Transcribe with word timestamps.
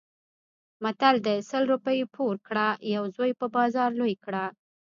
متل 0.83 1.15
دی: 1.25 1.37
سل 1.49 1.63
روپۍ 1.73 1.99
پور 2.15 2.35
کړه 2.47 2.67
یو 2.95 3.03
زوی 3.15 3.31
په 3.39 3.45
بازار 3.55 3.89
لوی 3.99 4.15
کړه. 4.25 4.45